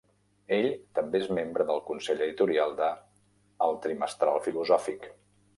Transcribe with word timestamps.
Ell 0.55 0.63
també 0.99 1.19
és 1.23 1.27
membre 1.39 1.67
del 1.67 1.83
consell 1.91 2.25
editorial 2.29 2.75
de 2.81 2.89
"El 3.67 3.79
Trimestral 3.85 4.45
Filosòfic". 4.49 5.11